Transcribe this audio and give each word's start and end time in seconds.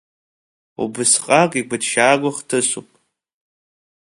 Убысҟак 0.83 1.51
игәыҭшьаагоу 1.59 2.33
хҭысуп. 2.37 2.87